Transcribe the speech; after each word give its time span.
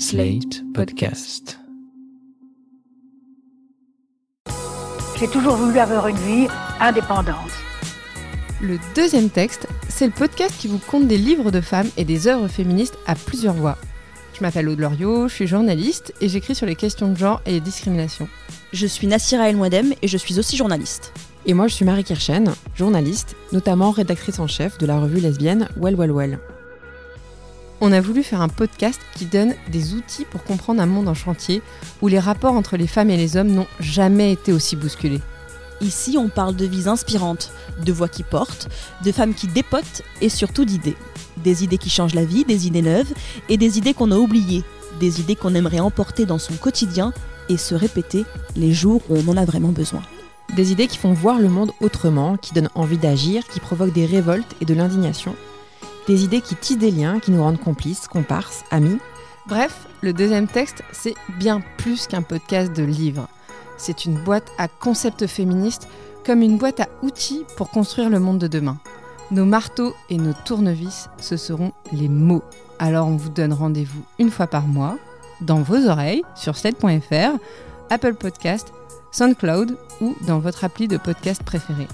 Slate 0.00 0.62
Podcast. 0.74 1.58
J'ai 5.18 5.26
toujours 5.26 5.56
voulu 5.56 5.76
avoir 5.80 6.06
une 6.06 6.16
vie 6.18 6.46
indépendante. 6.78 7.50
Le 8.62 8.78
deuxième 8.94 9.28
texte, 9.28 9.66
c'est 9.88 10.06
le 10.06 10.12
podcast 10.12 10.54
qui 10.56 10.68
vous 10.68 10.78
compte 10.78 11.08
des 11.08 11.18
livres 11.18 11.50
de 11.50 11.60
femmes 11.60 11.88
et 11.96 12.04
des 12.04 12.28
œuvres 12.28 12.46
féministes 12.46 12.96
à 13.08 13.16
plusieurs 13.16 13.54
voix. 13.54 13.76
Je 14.34 14.40
m'appelle 14.40 14.68
Aude 14.68 14.78
Loriot, 14.78 15.26
je 15.26 15.34
suis 15.34 15.48
journaliste 15.48 16.14
et 16.20 16.28
j'écris 16.28 16.54
sur 16.54 16.66
les 16.66 16.76
questions 16.76 17.10
de 17.10 17.18
genre 17.18 17.42
et 17.44 17.50
les 17.50 17.60
discriminations. 17.60 18.28
Je 18.72 18.86
suis 18.86 19.08
Nassira 19.08 19.50
El 19.50 19.56
Mouadem 19.56 19.94
et 20.00 20.06
je 20.06 20.16
suis 20.16 20.38
aussi 20.38 20.56
journaliste. 20.56 21.12
Et 21.44 21.54
moi, 21.54 21.66
je 21.66 21.74
suis 21.74 21.84
Marie 21.84 22.04
Kirchen, 22.04 22.54
journaliste, 22.76 23.34
notamment 23.52 23.90
rédactrice 23.90 24.38
en 24.38 24.46
chef 24.46 24.78
de 24.78 24.86
la 24.86 25.00
revue 25.00 25.20
lesbienne 25.20 25.68
Well 25.76 25.96
Well 25.96 26.12
Well. 26.12 26.38
On 27.80 27.92
a 27.92 28.00
voulu 28.00 28.24
faire 28.24 28.40
un 28.40 28.48
podcast 28.48 29.00
qui 29.14 29.24
donne 29.24 29.54
des 29.70 29.94
outils 29.94 30.24
pour 30.24 30.42
comprendre 30.42 30.82
un 30.82 30.86
monde 30.86 31.06
en 31.06 31.14
chantier 31.14 31.62
où 32.02 32.08
les 32.08 32.18
rapports 32.18 32.54
entre 32.54 32.76
les 32.76 32.88
femmes 32.88 33.10
et 33.10 33.16
les 33.16 33.36
hommes 33.36 33.52
n'ont 33.52 33.68
jamais 33.78 34.32
été 34.32 34.52
aussi 34.52 34.74
bousculés. 34.74 35.20
Ici, 35.80 36.16
on 36.18 36.28
parle 36.28 36.56
de 36.56 36.66
vies 36.66 36.88
inspirantes, 36.88 37.52
de 37.84 37.92
voix 37.92 38.08
qui 38.08 38.24
portent, 38.24 38.68
de 39.04 39.12
femmes 39.12 39.32
qui 39.32 39.46
dépotent 39.46 40.02
et 40.20 40.28
surtout 40.28 40.64
d'idées. 40.64 40.96
Des 41.36 41.62
idées 41.62 41.78
qui 41.78 41.88
changent 41.88 42.16
la 42.16 42.24
vie, 42.24 42.44
des 42.44 42.66
idées 42.66 42.82
neuves 42.82 43.14
et 43.48 43.56
des 43.56 43.78
idées 43.78 43.94
qu'on 43.94 44.10
a 44.10 44.16
oubliées, 44.16 44.64
des 44.98 45.20
idées 45.20 45.36
qu'on 45.36 45.54
aimerait 45.54 45.78
emporter 45.78 46.26
dans 46.26 46.38
son 46.38 46.54
quotidien 46.54 47.12
et 47.48 47.56
se 47.56 47.76
répéter 47.76 48.24
les 48.56 48.72
jours 48.72 49.02
où 49.08 49.16
on 49.16 49.28
en 49.28 49.36
a 49.36 49.44
vraiment 49.44 49.68
besoin. 49.68 50.02
Des 50.56 50.72
idées 50.72 50.88
qui 50.88 50.98
font 50.98 51.12
voir 51.12 51.38
le 51.38 51.48
monde 51.48 51.70
autrement, 51.80 52.36
qui 52.36 52.54
donnent 52.54 52.70
envie 52.74 52.98
d'agir, 52.98 53.46
qui 53.46 53.60
provoquent 53.60 53.92
des 53.92 54.06
révoltes 54.06 54.56
et 54.60 54.64
de 54.64 54.74
l'indignation. 54.74 55.36
Des 56.08 56.24
idées 56.24 56.40
qui 56.40 56.56
tissent 56.56 56.78
des 56.78 56.90
liens, 56.90 57.20
qui 57.20 57.30
nous 57.30 57.42
rendent 57.42 57.60
complices, 57.60 58.08
comparses, 58.08 58.64
amis. 58.70 58.98
Bref, 59.46 59.86
le 60.00 60.14
deuxième 60.14 60.48
texte, 60.48 60.82
c'est 60.90 61.14
bien 61.38 61.60
plus 61.76 62.06
qu'un 62.06 62.22
podcast 62.22 62.72
de 62.72 62.82
livres. 62.82 63.28
C'est 63.76 64.06
une 64.06 64.14
boîte 64.14 64.50
à 64.56 64.68
concepts 64.68 65.26
féministes 65.26 65.86
comme 66.24 66.40
une 66.40 66.56
boîte 66.56 66.80
à 66.80 66.88
outils 67.02 67.44
pour 67.58 67.68
construire 67.68 68.08
le 68.08 68.20
monde 68.20 68.38
de 68.38 68.46
demain. 68.46 68.78
Nos 69.30 69.44
marteaux 69.44 69.94
et 70.08 70.16
nos 70.16 70.32
tournevis, 70.32 71.10
ce 71.20 71.36
seront 71.36 71.72
les 71.92 72.08
mots. 72.08 72.42
Alors 72.78 73.06
on 73.06 73.16
vous 73.16 73.28
donne 73.28 73.52
rendez-vous 73.52 74.02
une 74.18 74.30
fois 74.30 74.46
par 74.46 74.66
mois, 74.66 74.96
dans 75.42 75.60
vos 75.60 75.88
oreilles, 75.88 76.22
sur 76.34 76.56
sled.fr, 76.56 77.36
Apple 77.90 78.14
Podcast, 78.14 78.72
SoundCloud 79.12 79.76
ou 80.00 80.16
dans 80.26 80.38
votre 80.38 80.64
appli 80.64 80.88
de 80.88 80.96
podcast 80.96 81.42
préféré. 81.42 81.86